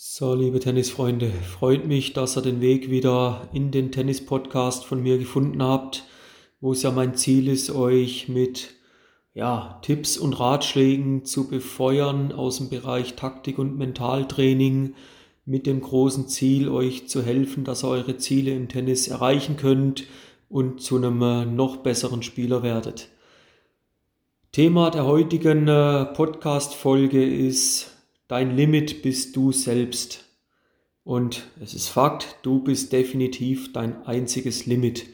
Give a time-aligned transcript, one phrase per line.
[0.00, 5.18] So, liebe Tennisfreunde, freut mich, dass ihr den Weg wieder in den Tennis-Podcast von mir
[5.18, 6.04] gefunden habt,
[6.60, 8.74] wo es ja mein Ziel ist, euch mit
[9.34, 14.94] ja, Tipps und Ratschlägen zu befeuern aus dem Bereich Taktik und Mentaltraining
[15.44, 20.04] mit dem großen Ziel, euch zu helfen, dass ihr eure Ziele im Tennis erreichen könnt
[20.48, 23.08] und zu einem äh, noch besseren Spieler werdet.
[24.52, 27.97] Thema der heutigen äh, Podcast-Folge ist
[28.28, 30.26] Dein Limit bist du selbst.
[31.02, 35.06] Und es ist Fakt, du bist definitiv dein einziges Limit.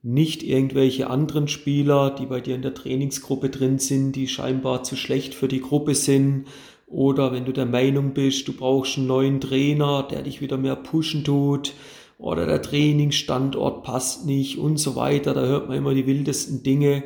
[0.00, 4.96] Nicht irgendwelche anderen Spieler, die bei dir in der Trainingsgruppe drin sind, die scheinbar zu
[4.96, 6.46] schlecht für die Gruppe sind.
[6.86, 10.76] Oder wenn du der Meinung bist, du brauchst einen neuen Trainer, der dich wieder mehr
[10.76, 11.74] pushen tut.
[12.16, 15.34] Oder der Trainingsstandort passt nicht und so weiter.
[15.34, 17.02] Da hört man immer die wildesten Dinge.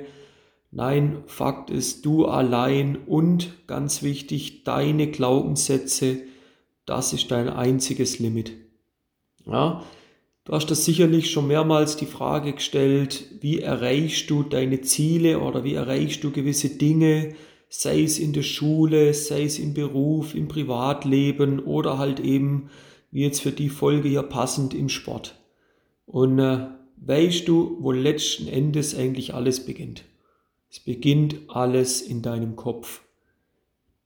[0.70, 6.22] Nein, Fakt ist, du allein und ganz wichtig, deine Glaubenssätze,
[6.84, 8.52] das ist dein einziges Limit.
[9.46, 9.82] Ja,
[10.44, 15.64] du hast das sicherlich schon mehrmals die Frage gestellt, wie erreichst du deine Ziele oder
[15.64, 17.34] wie erreichst du gewisse Dinge,
[17.70, 22.68] sei es in der Schule, sei es im Beruf, im Privatleben oder halt eben,
[23.10, 25.34] wie jetzt für die Folge hier passend, im Sport.
[26.04, 30.04] Und äh, weißt du, wo letzten Endes eigentlich alles beginnt?
[30.70, 33.00] Es beginnt alles in deinem Kopf.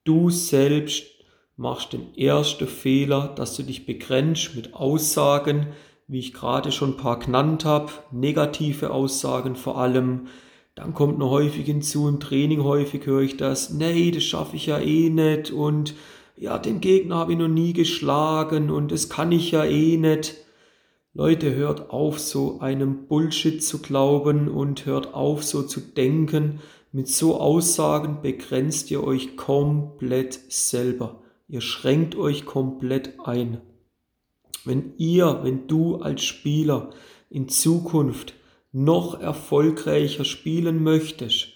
[0.04, 1.04] Du selbst
[1.56, 5.68] machst den ersten Fehler, dass du dich begrenzt mit Aussagen,
[6.06, 10.28] wie ich gerade schon ein paar genannt habe, negative Aussagen vor allem.
[10.74, 14.66] Dann kommt noch häufig hinzu, im Training häufig höre ich das, nee, das schaffe ich
[14.66, 15.94] ja eh nicht und
[16.36, 20.36] ja, den Gegner habe ich noch nie geschlagen und das kann ich ja eh nicht.
[21.14, 26.60] Leute, hört auf, so einem Bullshit zu glauben und hört auf, so zu denken.
[26.90, 31.22] Mit so Aussagen begrenzt ihr euch komplett selber.
[31.48, 33.60] Ihr schränkt euch komplett ein.
[34.64, 36.88] Wenn ihr, wenn du als Spieler
[37.28, 38.32] in Zukunft
[38.72, 41.48] noch erfolgreicher spielen möchtest,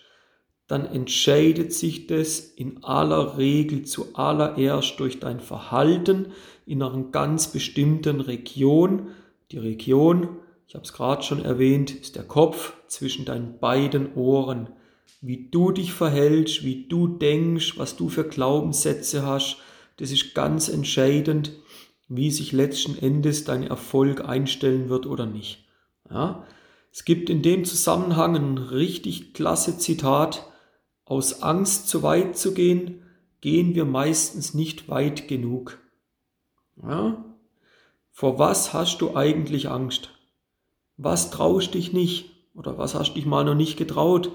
[0.66, 6.26] dann entscheidet sich das in aller Regel zuallererst durch dein Verhalten
[6.66, 9.08] in einer ganz bestimmten Region,
[9.50, 14.70] die Region, ich habe es gerade schon erwähnt, ist der Kopf zwischen deinen beiden Ohren.
[15.20, 19.58] Wie du dich verhältst, wie du denkst, was du für Glaubenssätze hast,
[19.96, 21.52] das ist ganz entscheidend,
[22.08, 25.66] wie sich letzten Endes dein Erfolg einstellen wird oder nicht.
[26.10, 26.46] Ja?
[26.92, 30.50] Es gibt in dem Zusammenhang ein richtig klasse Zitat.
[31.04, 33.02] Aus Angst zu weit zu gehen,
[33.40, 35.78] gehen wir meistens nicht weit genug.
[36.82, 37.25] Ja?
[38.18, 40.08] Vor was hast du eigentlich Angst?
[40.96, 42.30] Was traust dich nicht?
[42.54, 44.30] Oder was hast dich mal noch nicht getraut?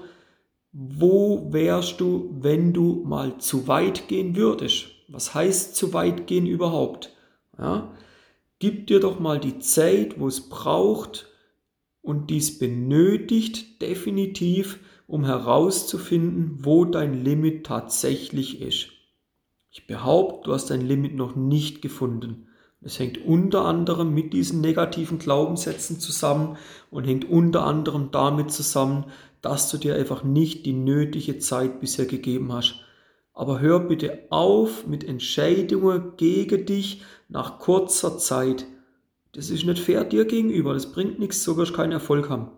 [0.70, 4.86] Wo wärst du, wenn du mal zu weit gehen würdest?
[5.08, 7.12] Was heißt zu weit gehen überhaupt?
[7.58, 7.92] Ja?
[8.60, 11.26] Gib dir doch mal die Zeit, wo es braucht
[12.02, 14.78] und dies benötigt definitiv,
[15.08, 18.90] um herauszufinden, wo dein Limit tatsächlich ist.
[19.72, 22.46] Ich behaupte, du hast dein Limit noch nicht gefunden.
[22.84, 26.56] Es hängt unter anderem mit diesen negativen Glaubenssätzen zusammen
[26.90, 29.06] und hängt unter anderem damit zusammen,
[29.40, 32.80] dass du dir einfach nicht die nötige Zeit bisher gegeben hast.
[33.34, 38.66] Aber hör bitte auf mit Entscheidungen gegen dich nach kurzer Zeit.
[39.32, 42.50] Das ist nicht fair dir gegenüber, das bringt nichts, so wirst du keinen Erfolg haben.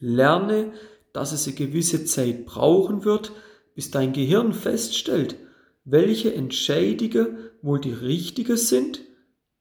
[0.00, 0.72] Lerne,
[1.12, 3.32] dass es eine gewisse Zeit brauchen wird,
[3.74, 5.36] bis dein Gehirn feststellt,
[5.84, 9.00] welche Entscheidungen wohl die richtige sind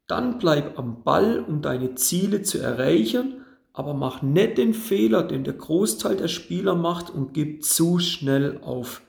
[0.10, 5.44] dann bleib am Ball, um deine Ziele zu erreichen, aber mach nicht den Fehler, den
[5.44, 9.02] der Großteil der Spieler macht und gib zu schnell auf.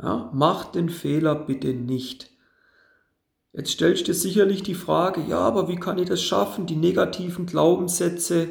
[0.00, 2.30] Ja, mach den Fehler bitte nicht.
[3.52, 6.66] Jetzt stellst du dir sicherlich die Frage, ja, aber wie kann ich das schaffen?
[6.66, 8.48] Die negativen Glaubenssätze,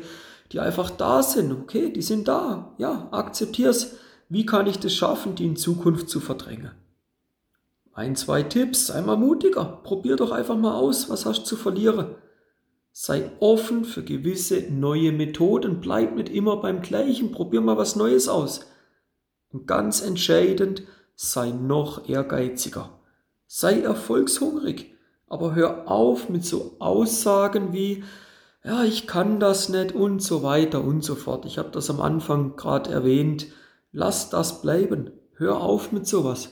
[0.51, 2.73] die einfach da sind, okay, die sind da.
[2.77, 3.95] Ja, akzeptier's.
[4.29, 6.71] Wie kann ich das schaffen, die in Zukunft zu verdrängen?
[7.93, 11.55] Ein, zwei Tipps, sei mal mutiger, probier doch einfach mal aus, was hast du zu
[11.55, 12.15] verlieren.
[12.91, 18.27] Sei offen für gewisse neue Methoden, bleib nicht immer beim gleichen, probier mal was Neues
[18.27, 18.61] aus.
[19.51, 20.83] Und ganz entscheidend,
[21.15, 22.99] sei noch ehrgeiziger.
[23.45, 24.95] Sei erfolgshungrig,
[25.27, 28.03] aber hör auf mit so Aussagen wie,
[28.63, 31.45] ja, ich kann das nicht und so weiter und so fort.
[31.45, 33.47] Ich habe das am Anfang gerade erwähnt.
[33.91, 35.11] Lass das bleiben.
[35.35, 36.49] Hör auf mit sowas.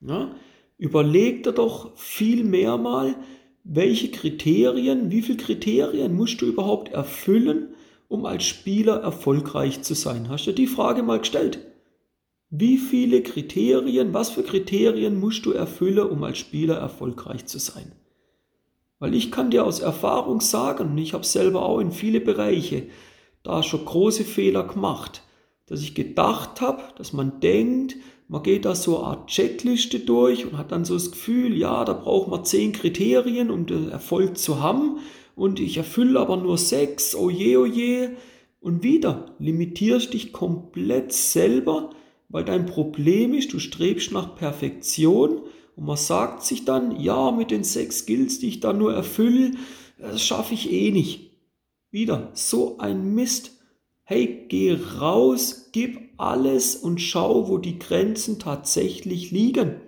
[0.00, 0.30] Ja?
[0.78, 3.16] Überleg dir doch viel mehr mal,
[3.64, 7.74] welche Kriterien, wie viele Kriterien musst du überhaupt erfüllen,
[8.08, 10.28] um als Spieler erfolgreich zu sein?
[10.28, 11.58] Hast du die Frage mal gestellt?
[12.50, 17.92] Wie viele Kriterien, was für Kriterien musst du erfüllen, um als Spieler erfolgreich zu sein?
[18.98, 22.86] Weil ich kann dir aus Erfahrung sagen, ich habe selber auch in viele Bereiche
[23.42, 25.22] da schon große Fehler gemacht,
[25.66, 27.96] dass ich gedacht habe, dass man denkt,
[28.28, 31.84] man geht da so eine Art Checkliste durch und hat dann so das Gefühl, ja,
[31.84, 34.98] da braucht man zehn Kriterien, um den Erfolg zu haben
[35.36, 37.66] und ich erfülle aber nur sechs, oh je, oh.
[38.58, 41.90] Und wieder limitierst dich komplett selber,
[42.28, 45.42] weil dein Problem ist, du strebst nach Perfektion
[45.76, 49.52] und man sagt sich dann, ja, mit den sechs Skills, die ich da nur erfülle,
[49.98, 51.30] das schaffe ich eh nicht.
[51.90, 53.55] Wieder so ein Mist.
[54.08, 59.80] Hey, geh raus, gib alles und schau, wo die Grenzen tatsächlich liegen.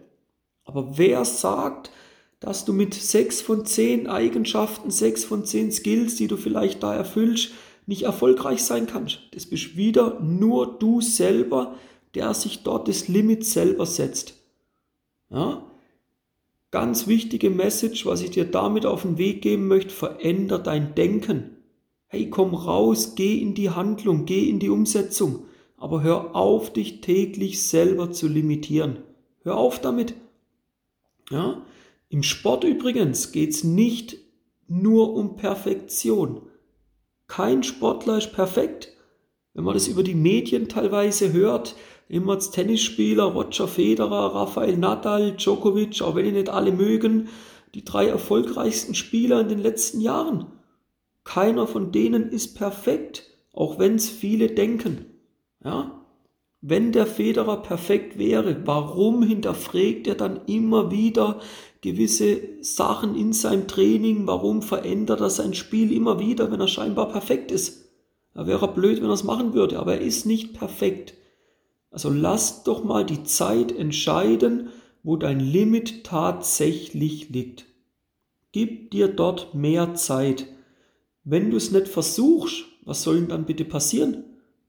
[0.64, 1.92] Aber wer sagt,
[2.40, 6.92] dass du mit sechs von zehn Eigenschaften, sechs von zehn Skills, die du vielleicht da
[6.92, 7.52] erfüllst,
[7.86, 9.20] nicht erfolgreich sein kannst?
[9.34, 11.76] Das bist wieder nur du selber,
[12.16, 14.34] der sich dort das Limit selber setzt.
[15.30, 15.64] Ja?
[16.72, 21.57] Ganz wichtige Message, was ich dir damit auf den Weg geben möchte, veränder dein Denken.
[22.10, 25.44] Hey, komm raus, geh in die Handlung, geh in die Umsetzung,
[25.76, 29.00] aber hör auf, dich täglich selber zu limitieren.
[29.42, 30.14] Hör auf damit.
[31.30, 31.62] Ja?
[32.08, 34.16] Im Sport übrigens geht es nicht
[34.66, 36.40] nur um Perfektion.
[37.26, 38.96] Kein Sportler ist perfekt.
[39.52, 41.76] Wenn man das über die Medien teilweise hört,
[42.08, 47.28] immer als Tennisspieler, Roger Federer, Rafael Nadal, Djokovic, auch wenn die nicht alle mögen,
[47.74, 50.46] die drei erfolgreichsten Spieler in den letzten Jahren.
[51.28, 55.04] Keiner von denen ist perfekt, auch wenn es viele denken.
[55.62, 56.06] Ja?
[56.62, 61.40] Wenn der Federer perfekt wäre, warum hinterfragt er dann immer wieder
[61.82, 64.26] gewisse Sachen in seinem Training?
[64.26, 67.90] Warum verändert er sein Spiel immer wieder, wenn er scheinbar perfekt ist?
[68.32, 71.12] Da wäre er blöd, wenn er es machen würde, aber er ist nicht perfekt.
[71.90, 74.70] Also lass doch mal die Zeit entscheiden,
[75.02, 77.66] wo dein Limit tatsächlich liegt.
[78.52, 80.46] Gib dir dort mehr Zeit.
[81.30, 84.24] Wenn du es nicht versuchst, was soll denn dann bitte passieren?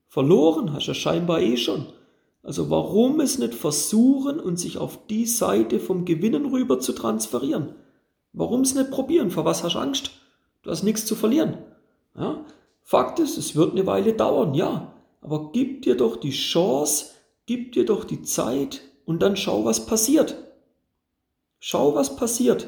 [0.09, 1.85] Verloren hast du scheinbar eh schon.
[2.43, 7.75] Also warum es nicht versuchen und sich auf die Seite vom Gewinnen rüber zu transferieren?
[8.33, 9.31] Warum es nicht probieren?
[9.31, 10.11] Vor was hast du Angst?
[10.63, 11.59] Du hast nichts zu verlieren.
[12.13, 12.43] Ja?
[12.81, 14.93] Fakt ist, es wird eine Weile dauern, ja.
[15.21, 17.11] Aber gib dir doch die Chance,
[17.45, 20.35] gib dir doch die Zeit und dann schau, was passiert.
[21.59, 22.67] Schau, was passiert.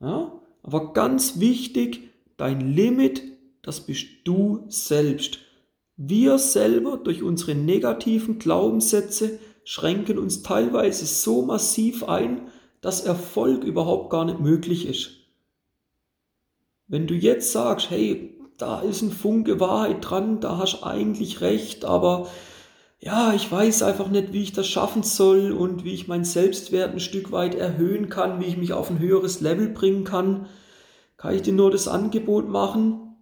[0.00, 0.32] Ja?
[0.62, 2.09] Aber ganz wichtig,
[2.40, 3.22] dein Limit,
[3.62, 5.38] das bist du selbst.
[5.96, 12.48] Wir selber durch unsere negativen Glaubenssätze schränken uns teilweise so massiv ein,
[12.80, 15.10] dass Erfolg überhaupt gar nicht möglich ist.
[16.88, 21.42] Wenn du jetzt sagst, hey, da ist ein Funke Wahrheit dran, da hast du eigentlich
[21.42, 22.28] recht, aber
[22.98, 26.92] ja, ich weiß einfach nicht, wie ich das schaffen soll und wie ich meinen Selbstwert
[26.92, 30.46] ein Stück weit erhöhen kann, wie ich mich auf ein höheres Level bringen kann,
[31.20, 33.14] kann ich dir nur das Angebot machen.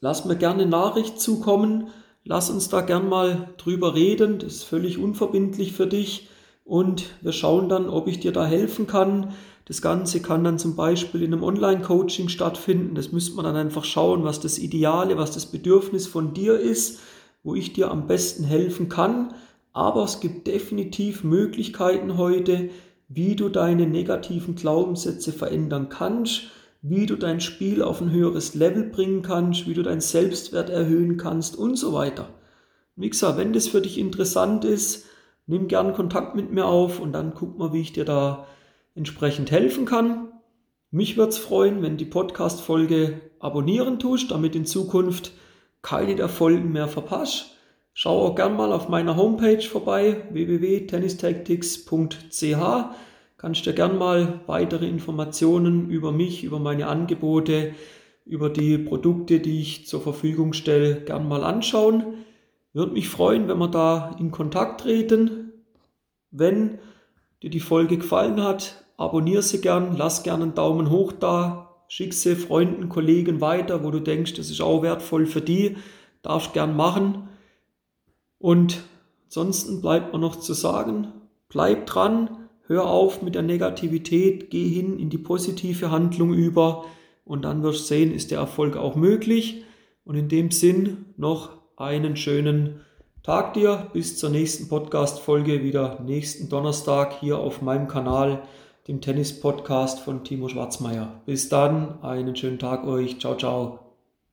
[0.00, 1.86] Lass mir gerne Nachricht zukommen,
[2.24, 6.28] lass uns da gern mal drüber reden, das ist völlig unverbindlich für dich
[6.64, 9.34] und wir schauen dann, ob ich dir da helfen kann.
[9.66, 12.96] Das Ganze kann dann zum Beispiel in einem Online-Coaching stattfinden.
[12.96, 16.98] Das müsste man dann einfach schauen, was das Ideale, was das Bedürfnis von dir ist,
[17.44, 19.34] wo ich dir am besten helfen kann.
[19.72, 22.70] Aber es gibt definitiv Möglichkeiten heute,
[23.08, 26.48] wie du deine negativen Glaubenssätze verändern kannst,
[26.82, 31.16] wie du dein Spiel auf ein höheres Level bringen kannst, wie du deinen Selbstwert erhöhen
[31.16, 32.28] kannst und so weiter.
[32.96, 35.06] Wie gesagt, wenn das für dich interessant ist,
[35.46, 38.46] nimm gern Kontakt mit mir auf und dann guck mal, wie ich dir da
[38.94, 40.28] entsprechend helfen kann.
[40.90, 45.32] Mich würde es freuen, wenn die Podcast-Folge abonnieren tust, damit in Zukunft
[45.82, 47.54] keine der Folgen mehr verpasst.
[47.94, 52.54] Schau auch gern mal auf meiner Homepage vorbei, www.tennistactics.ch.
[53.38, 57.72] Kannst dir gern mal weitere Informationen über mich, über meine Angebote,
[58.24, 62.24] über die Produkte, die ich zur Verfügung stelle, gern mal anschauen.
[62.72, 65.52] Würde mich freuen, wenn wir da in Kontakt treten.
[66.32, 66.78] Wenn
[67.40, 72.14] dir die Folge gefallen hat, abonniere sie gern, lass gern einen Daumen hoch da, schick
[72.14, 75.76] sie Freunden, Kollegen weiter, wo du denkst, das ist auch wertvoll für die,
[76.22, 77.28] darfst gern machen.
[78.40, 78.82] Und
[79.26, 81.12] ansonsten bleibt mir noch zu sagen,
[81.48, 86.84] bleib dran, hör auf mit der Negativität, geh hin in die positive Handlung über
[87.24, 89.64] und dann wirst du sehen, ist der Erfolg auch möglich.
[90.04, 92.80] Und in dem Sinn noch einen schönen
[93.22, 93.88] Tag dir.
[93.92, 98.42] Bis zur nächsten Podcast-Folge wieder nächsten Donnerstag hier auf meinem Kanal
[98.88, 101.20] dem Tennis-Podcast von Timo Schwarzmeier.
[101.26, 103.20] Bis dann, einen schönen Tag euch.
[103.20, 103.87] Ciao, ciao.